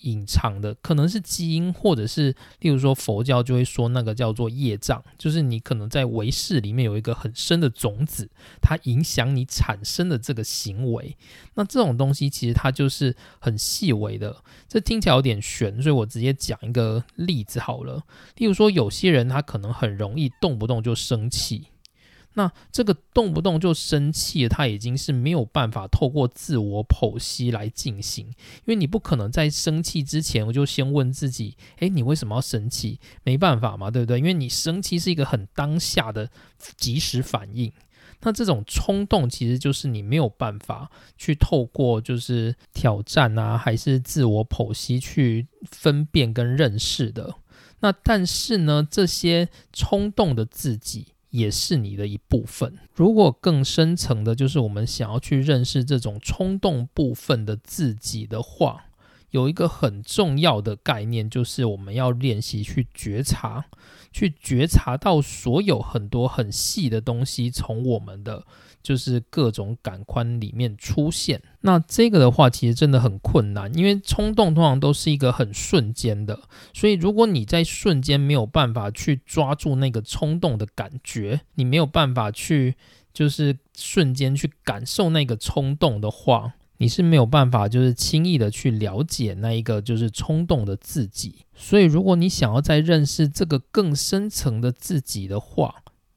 [0.00, 8.28] 隐藏的，可能是基因，或者是例如说佛教就会说那个叫做业障，就是你可能在唯识里面有一个很深的种子，
[8.60, 11.16] 它影响你产生的这个行为。
[11.54, 18.02] 那这种东西其实它就是很细微的，这听起来有点玄，所以我直接讲一个例子好了。
[18.36, 20.96] 例如说，有些人他可能很容易动不动就。
[20.96, 21.66] 生气，
[22.38, 28.34] 那这个动不动就生气，他已经是没有办法透过自我剖析来进行，因
[28.66, 33.00] 为你不可能在生气之前，我就先问自己，诶，你为什么要生气？
[33.22, 34.18] 没办法嘛，对不对？
[34.18, 36.28] 因为你生气是一个很当下的
[36.76, 37.72] 即时反应，
[38.20, 47.36] 那这种冲动其实就是你没有办法去透过就是挑战啊，还是自我剖析去分辨跟认识的。
[47.80, 51.14] 那但是呢，这些冲动的自己。
[51.30, 52.78] 也是你的一部分。
[52.94, 58.84] 如果更深层的，就是我们想要去认识这种冲动部分的自己的话，
[59.30, 63.66] 有一个很重要的概念，就是我们要练习去觉察，
[64.12, 68.44] 去觉察到所有很多很细的东西从我们的。
[68.86, 76.38] 就是各种感官里面出现，那这个的话其实真的很困难，因为冲动通常都是一个很瞬间的，
[76.72, 82.76] 所以如果你在瞬间没有办法去抓住那个冲动的感觉，你没有办法去
[83.12, 91.44] 就是瞬间去感受那个冲动的话，你是没有办法就是轻易的去了解那一个就是冲动的自己。
[91.56, 95.74] 所以如果你想要再认识这个更深层的自己的话，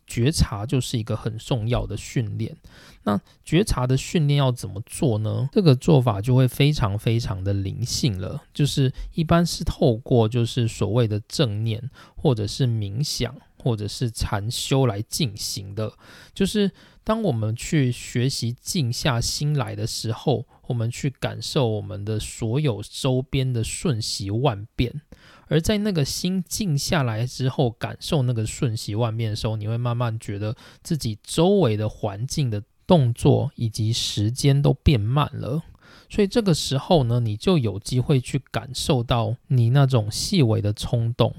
[0.09, 2.57] 觉察就是一个很重要的训练。
[3.03, 5.47] 那觉察的训练要怎么做呢？
[5.53, 8.41] 这个做法就会非常非常的灵性了。
[8.53, 15.93] 就是一般是透过就是所谓的正念，或者是冥想，或者是禅修来进行的。
[16.33, 16.71] 就是
[17.03, 25.01] 当我们去学习静下心来的时候，我们去感受我们的所有周边的瞬息万变。
[25.49, 35.61] 而在那个心静下来之后，感受那个瞬息万变的时候，你会慢慢觉得自己周围的环境的动作以及时间都变慢了。
[36.07, 41.33] 所以这个时候呢，你就有机会去感受到你那种细微的冲动。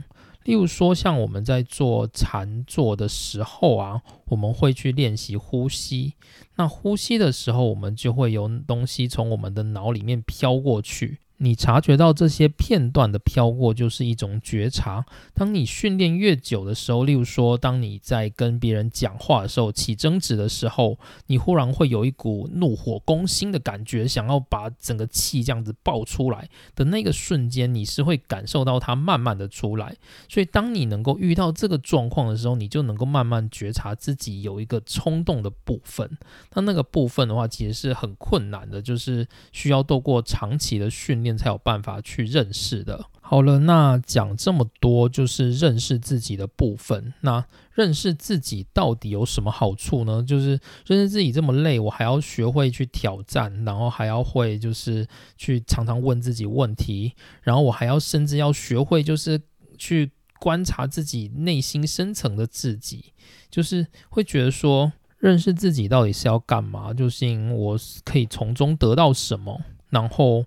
[0.44, 6.14] 例如说，像我们在做禅坐的时候啊，我们会去练习呼吸。
[6.56, 11.18] 那呼吸的时候，我们就会有东西从我们的脑里面飘过去。
[11.42, 15.06] 你察觉到这些片段的飘过，就是一种觉察。
[15.32, 20.98] 当你训练越久的时候，例如说，当你在跟别人讲话的时候起争执的时候，
[21.28, 29.96] 你忽然会有一股怒火攻心的感觉，想要把整个气这样子爆出来的那个瞬间，你是会感受到它慢慢的出来。
[30.28, 36.18] 所以，当你能够遇到这个状况的时候，你就能够慢慢觉察自己有一个冲动的部分。
[36.52, 41.29] 那那个部分的话，其实是很困难的，就是需要透过长期的训练。
[41.36, 43.06] 才有办法去认识的。
[43.20, 47.14] 好了，那讲这么多就是认识自己的部分。
[47.20, 50.22] 那认识自己到底有什么好处呢？
[50.26, 59.40] 就是认识自己这么累，我还要学会去挑战，然后还要会就是去常常问自己问题，然后我还要甚至要学会就是
[59.78, 63.12] 去观察自己内心深层的自己，
[63.48, 66.92] 就是会觉得说，认识自己到底是要干嘛？
[66.92, 69.60] 就是我可以从中得到什么？
[69.90, 70.44] 然后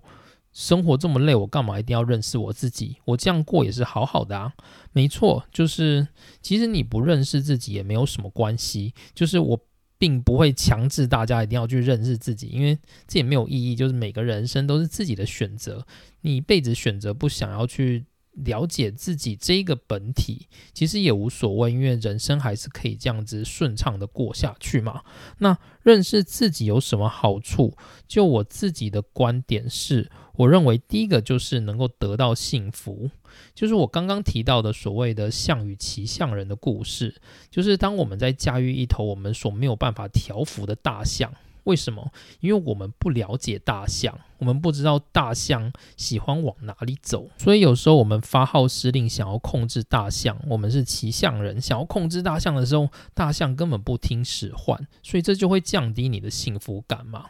[0.54, 2.96] 生活这么累，我干嘛一定要认识我自己？
[3.04, 4.54] 我这样过也是好好的啊。
[4.92, 6.08] 没错，就是
[6.40, 8.94] 其实你不认识自己也没有什么关系。
[9.14, 9.60] 就是我
[9.98, 13.74] 并不会强制大家一定要去认识自己，因为这也没有意义。
[13.74, 15.84] 就是每个人生都是自己的选择，
[16.22, 18.06] 你一辈子选择不想要去。
[18.34, 25.02] 了解自己这个本体，其实也无所谓，因为人生还是可以这样子顺畅的过下去嘛。
[25.38, 27.76] 那认识自己有什么好处？
[28.08, 33.10] 就我自己的观点是，我认为第一个就是能够得到幸福，
[33.54, 37.14] 就是我刚刚提到的所谓的象与骑象人的故事，
[37.50, 41.32] 就是当我们在驾驭一头我们所没有办法调服的大象。
[41.64, 42.12] 为什么？
[42.40, 50.38] 因为我们不了解大象，我们不知道大象喜欢往哪里走，所以有时候我们发号施令，想要控制大象。
[50.48, 57.26] 我们是骑象人，想要控制大象的时候，大象根本不听使唤，所以这就会降低你的幸福感嘛。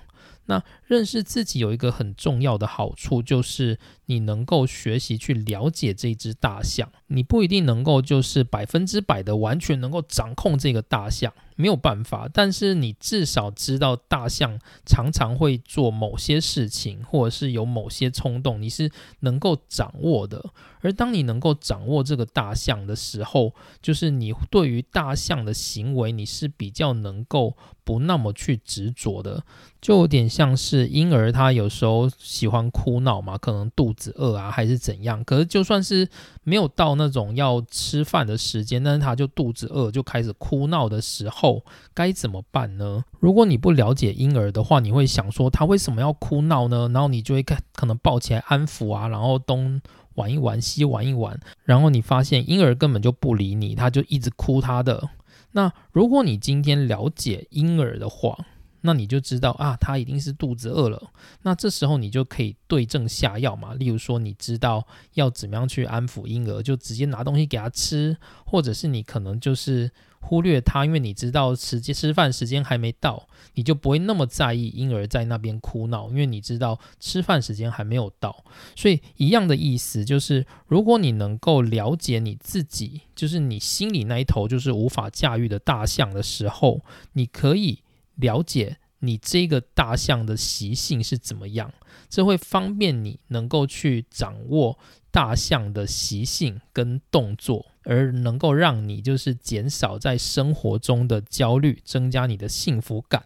[0.47, 6.93] 那认识自己有一个很重要的好处，就是你能够学习去了解这只大象。
[7.07, 11.33] 你不一定能够就是百分之百的完全能够掌控这个大象。
[11.57, 18.91] 没有办法，但是你至少知道大象常常会做某些事情，或者是有某些冲动，你是
[19.21, 20.45] 能够掌握的。
[20.81, 29.43] 而当你能够掌握这个大象的时候，就是你对于大象的行为，你是比较能够不那么去执着的。
[29.81, 35.23] 就有点像是婴儿，他有时候喜欢哭闹嘛，可能肚子饿啊，还是怎样。
[35.25, 36.07] 可是就算是
[36.43, 41.44] 没有到那种要吃饭的时间，但是他就肚子饿，就开始哭闹的时候。
[41.45, 43.05] 后该怎么办呢？
[43.21, 46.89] 如果你不了解婴儿的话，你会想说他为什么要哭闹呢？
[46.95, 49.79] 然后你就会，可能抱起来安抚啊，然后东
[50.15, 55.11] 玩一玩，西玩一玩，然后你发现婴儿根本就不理你，他就一直哭他的。
[55.53, 58.47] 那如果你今天了解婴儿的话，
[58.87, 61.11] 那你就知道啊，他一定是肚子饿了。
[61.43, 63.73] 那这时候你就可以对症下药嘛。
[63.75, 69.91] 例如说，你知道要怎么样去安抚婴儿，就直接拿东西给他吃，或者是你可能就是
[70.25, 78.45] 忽略他，因为你知道时间吃饭时间还没到，你就不会那么在意婴儿在那边哭闹，因为你知道吃饭时间还没有到。
[78.75, 86.81] 所以一样的意思就是，如果你能够了解你自己，就是你心里那一头就是无法驾驭的大象的时候，
[87.13, 87.81] 你可以。
[88.17, 91.75] 了解你这个大象的习性是怎么样，
[92.09, 94.79] 这会方便你能够去掌握
[95.15, 103.25] 大象的习性跟动作，而能够让你就是减少在生活中的焦虑，增加你的幸福感。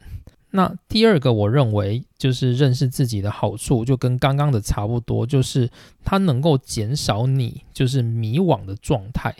[0.50, 5.70] 那第二个，我认为就是认识自己的好处，就跟刚刚的差不多，就是
[6.04, 9.34] 它能够减少你就是迷惘的状态，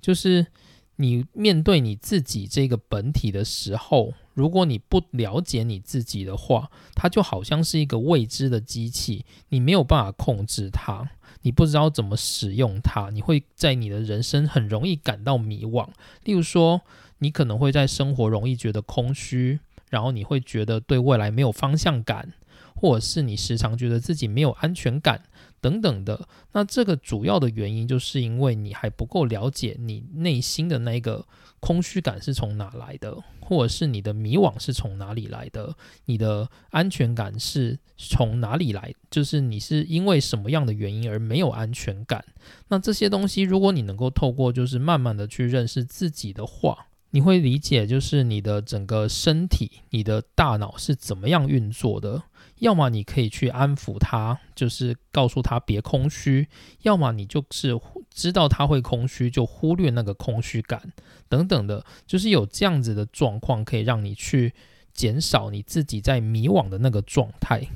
[0.00, 0.46] 就是
[0.94, 4.14] 你面对你自己这个本体的时候。
[4.32, 11.10] 如果你不了解你自己的话，它就好像是一个未知的机器，你没有办法控制它，
[11.42, 15.88] 你不知道怎么使用它，你会在你的人生很容易感到迷惘。
[16.24, 16.82] 例如说，
[17.18, 22.32] 你可能会在生活容易觉得空虚，然后你会觉得对未来没有方向感，
[22.80, 25.22] 或者是你时常觉得自己没有安全感。
[25.60, 31.26] 等等的，那这个主要的原因就是因为你还不够了解你内心的那个
[31.60, 35.76] 空虚感是从哪来的，或者是你的迷惘是从哪里来的，
[36.06, 42.24] 你的安全感是从哪里来，就是你是因为什么样的原因而没有安全感。
[42.68, 52.22] 那这些东西，如果你能够透过就是慢慢的去认识自己的话，你会理解就是你的整个身体、你的大脑是怎么样运作的。
[52.60, 56.44] 要么你可以去安抚他，就是告诉他别空虚；
[56.82, 57.78] 要么你就是
[58.10, 60.92] 知道他会空虚，就忽略那个空虚感
[61.28, 64.54] 等等的，就是有这样子的状况，可以让你去
[64.92, 67.66] 减少你自己在迷惘的那个状态。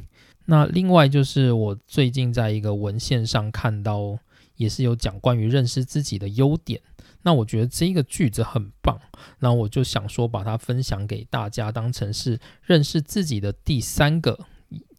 [0.47, 4.19] 那另外就是我最近在一个文献上看到，
[4.57, 6.81] 也是有讲关于认识自己的优点。
[7.23, 9.01] 那我觉得这个句子很棒，
[9.39, 14.39] 那我就想说把它分享给大家，当成是认识自己的第三个。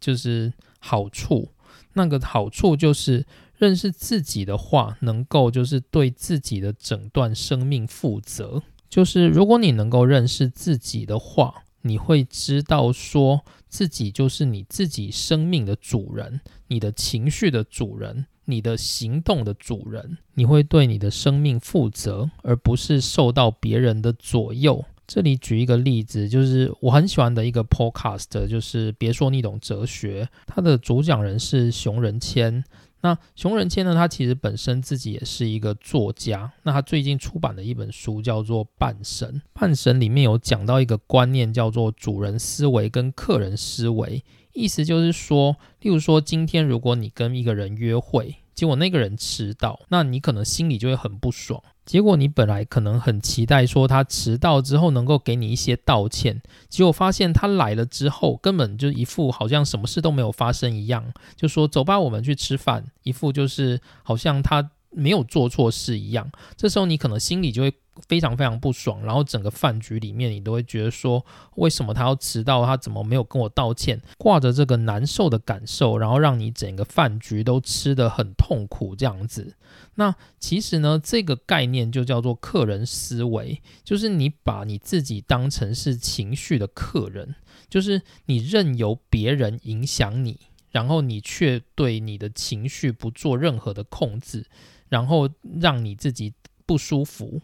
[0.06, 1.50] 就是好处，
[1.94, 3.26] 那个好处就是
[3.58, 8.62] 认识自己的话，能够就是对自己的整段生命负责。
[8.88, 20.20] 就是如果你能够认识自己的话，你会知道说自己就是你自己生命的主人，你的情绪的主人，你的行动的主人。
[20.36, 24.86] 你会对你的生命负责，而不是受到别人的左右。
[25.08, 32.64] 这里举一个例子，就是我很喜欢的一个 podcast，就是别说你懂哲学，它的主讲人是熊仁谦。
[33.02, 36.52] 那熊仁谦呢，他其实本身自己也是一个作家。
[36.64, 44.24] 那他最近出版的一本书叫做《半神》，《半神》里面有讲到一个观念，叫做主人思维跟客人思维。
[44.54, 51.62] 意思就是说，例如说，今天如果你跟一个人约会，结果那个人迟到，那你可能心里就会很不爽。
[51.86, 66.32] 结果你本来可能很期待说他迟到之后能够给你一些道歉，结果发现他来了之后根本就一副好像什么事都没有发生一样，就说走吧，我们去吃饭，一副就是好像他没有做错事一样。
[66.56, 67.74] 这时候你可能心里就会。
[68.10, 71.26] 非常非常不爽，然后整个饭局里面，你都会觉得说，
[71.56, 72.66] 为什么他要迟到？
[72.66, 74.02] 他怎么没有跟我道歉？
[74.18, 79.56] 挂着这个难受的感受，然后让你整个饭局都吃得很痛苦，这样子。
[79.94, 87.36] 那其实呢，这个概念就叫做客人思维，就是你把你自己当成是情绪的客人，
[87.70, 94.46] 就是你任由别人影响你，然后你却对你的情绪不做任何的控制，
[94.90, 95.30] 然后
[95.60, 96.34] 让你自己
[96.66, 97.42] 不舒服。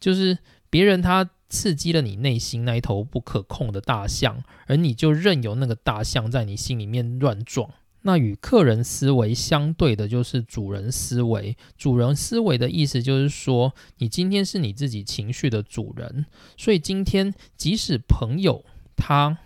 [0.00, 7.70] 就是别人他刺激了你内心那一头不可控的大象，而你就任由那个大象在你心里面乱撞。
[8.04, 11.56] 那与客人思维相对的就是主人思维。
[11.78, 18.64] 主人思维的意思就是说，你今天是你自己情绪的主人，所以今天即使朋友
[18.96, 19.38] 他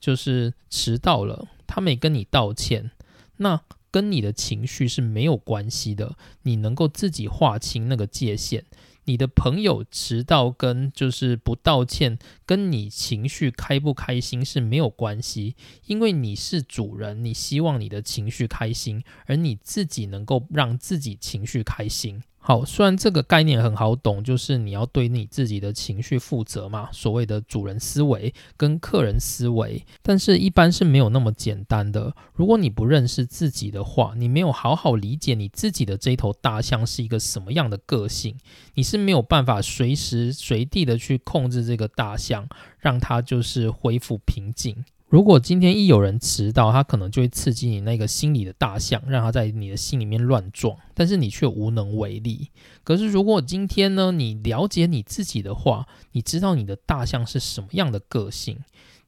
[0.00, 2.90] 就是迟到了，他没跟你道歉，
[3.36, 3.60] 那
[3.90, 6.16] 跟你的情绪是没有关系的。
[6.42, 8.64] 你能够自己划清那个界限。
[9.04, 22.22] 你的朋友迟到跟就是不道歉，跟你情绪开不开心是没有关系，因为你是主人，你希望你的情绪开心，而你自己能够让自己情绪开心。
[22.48, 32.14] 好，虽然这个概念很好懂，就是你要对你自己的情绪负责嘛，所谓的主人思维跟客人思维，但是一般是没有那么简单的。
[32.32, 38.34] 如果你不认识自己的话，你没有好好理解你自己的这头大象是一个什么样的个性，
[38.72, 44.86] 你是没有办法随时随地的去控制这个大象，让它就是恢复平静。
[45.08, 52.50] 如果今天一有人迟到，他可能就会刺激你那个心里的大象，让他在你的心里面乱撞，但是你却无能为力。
[52.84, 58.58] 可是如果今天呢，你了解你自己的话，你知道你的大象是什么样的个性。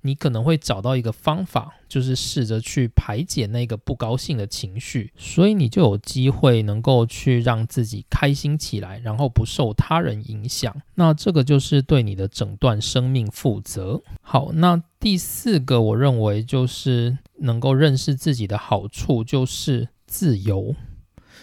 [0.03, 10.75] 你可能会找到一个方法，就是试着去排解那个不高兴的情绪，所以你就有机会能够去让自己开心起来，然后不受他人影响。
[10.95, 14.03] 那这个就是对你的整段生命负责。
[14.23, 20.75] 好，那第四个，我认为就是能够认识自己的好处就是自由，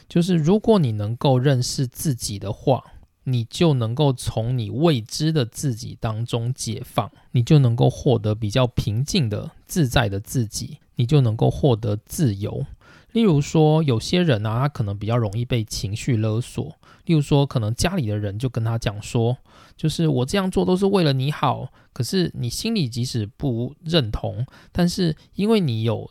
[0.10, 2.84] 就是如果你能够认识自己的话。
[3.30, 12.66] 你就能够从你未知的自己当中解放，你就能够获得比较平静的、自在的自己，你就能够获得自由。
[13.12, 16.78] 例如说，有些人啊，他可能比较容易被情绪勒索。
[17.06, 19.38] 例如说，可能家里的人就跟他讲说，
[19.76, 26.10] 就是我这样做都是为了你好，可是你心里即使不认同，但是因为你有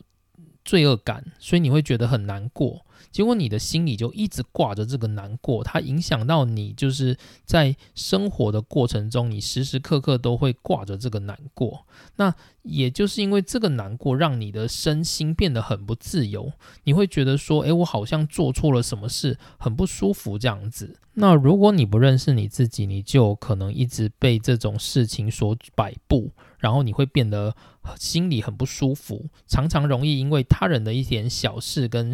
[0.63, 2.85] 罪恶感，所以你会觉得很难过。
[3.11, 11.85] 结果你的心里就一直挂着这个难过，它影响到你，就是在生活的过程中，你时时刻刻都会挂着这个难过。
[12.17, 12.33] 那
[12.63, 16.51] 也就是因为这个难过，让你的身心变得很不自由。
[16.83, 20.99] 你会觉得说，诶，我好像做错了什么事，很不舒服这样子。
[21.13, 27.55] 那如果你不认识你自己，你就可能一直被这种事情所摆布，然后你会变得
[27.97, 32.13] 心里很不舒服，常常容易因为他人的一点小事跟。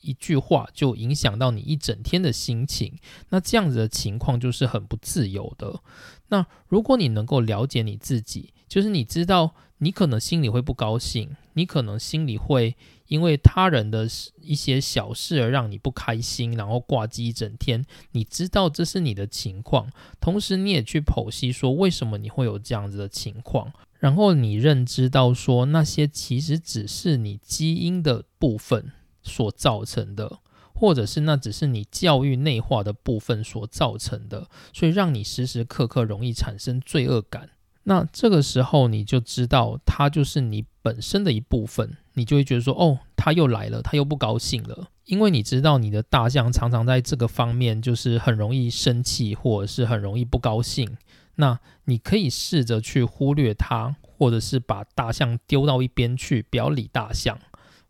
[0.00, 2.98] 一句话就影响到你一整天的心情，
[3.28, 5.80] 那这样子的情况就是很不自由的。
[6.28, 12.76] 那如果你能够了解你自己，就是你知道你可能心里会不高兴，你可能心里会
[13.08, 14.08] 因为他人的
[14.40, 17.84] 一些小事而让你不开心，然后挂机一整天。
[18.12, 19.90] 你知道这是你的情况，
[20.20, 28.92] 同时你也去剖析说为什么你会有这样子的情况，然后你认知到说那些其实只是你基因的部分。
[29.30, 30.40] 所造成的，
[30.74, 37.50] 或者是那只是你教育内化的部分所造成的，所以让你时时刻刻容易产生罪恶感。
[37.84, 44.88] 那这个时候你就知道，它就是你本身的一部分，你就会觉得说，哦，他又来了，他又不高兴了。
[45.06, 50.96] 因为你知道你的大象常常在这个方面就是很容易生气，或者是很容易不高兴。
[51.36, 57.38] 那你可以试着去忽略它，或者是把大象丢到一边去，不要理大象。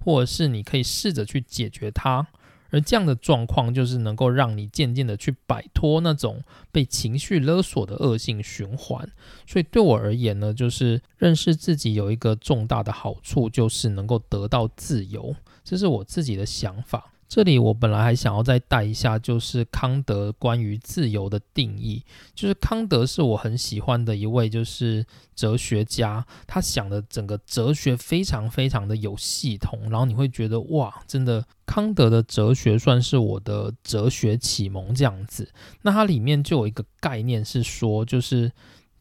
[0.05, 2.26] 或者是你可以试着去解决它，
[2.70, 9.11] 而这样的状况就是能够让你渐渐的去摆脱那种被情绪勒索的恶性循环。
[9.46, 15.34] 所以对我而言呢，就是认识自己有一个重大的好处，就是能够得到自由，
[15.64, 17.12] 这是我自己的想法。
[17.30, 22.02] 这里我本来还想要再带一下，就是康德关于自由的定义。
[22.34, 25.06] 就是康德是我很喜欢的一位，就是
[25.36, 26.26] 哲学家。
[26.48, 35.48] 他想的整个哲学非常非常的有系统，然后你会觉得哇，真的康德的哲学算是我的哲学启蒙这样子。
[35.82, 38.50] 那它里面就有一个概念是说，就是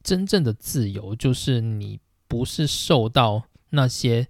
[0.03, 4.27] 真正的自由，就是你不是受到那些。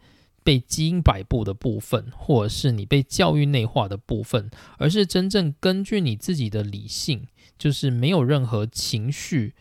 [0.49, 7.27] 被基因摆布的部分，或者是你被教育内化的部分，而是真正根据你自己的理性，
[7.59, 9.53] 就是没有任何情绪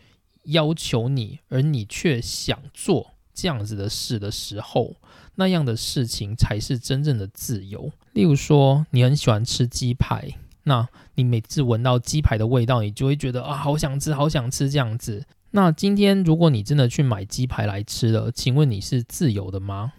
[0.45, 4.95] 要求你，而你却想做这样子的事的时候，
[5.35, 7.91] 那样的事情才是真正的自由。
[8.13, 15.27] 例如说，你很喜欢吃鸡排，那你每次闻到鸡排的味道，你就会觉得啊，好想吃，好想吃这样子。
[15.51, 19.93] 那今天如果你真的去买鸡排来吃了，请问你是自由的吗？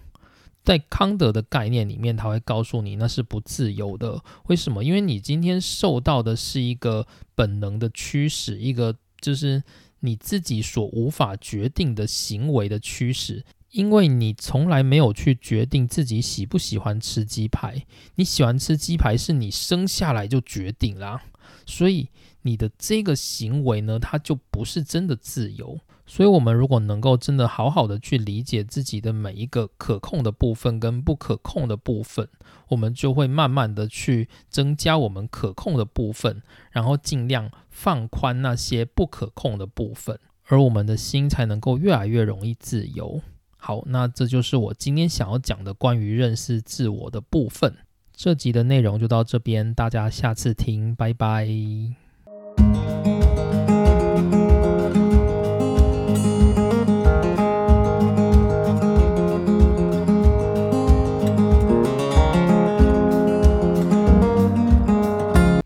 [0.63, 4.23] 在康德的概念里面，他会告诉你那是不自由的。
[4.47, 4.85] 为什么？
[4.85, 9.63] 因为你今天受到的是一个本能的驱使，一个就是
[10.01, 13.45] 你自己所无法决定的行为的驱使。
[13.71, 17.87] 因为你从来没有去决定自己喜不喜欢吃鸡排，
[18.17, 21.23] 你喜欢吃鸡排是你生下来就决定啦，
[21.67, 22.09] 所以
[22.43, 25.79] 你的这个行为呢，它就不是真的自由。
[26.13, 32.29] 所以，我们如果能够真的好好的去理解自己的每一个可控的部分跟不可控的部分，
[32.67, 36.43] 我们就会慢慢的去增加我们可控的部分，
[36.73, 43.23] 然后尽量放宽那些不可控的部分，而我们的心才能够越来越容易自由。
[43.57, 47.73] 好，那这就是我今天想要讲的关于认识自我的部分。
[48.13, 51.47] 这集的内容就到这边，大家下次听，拜拜。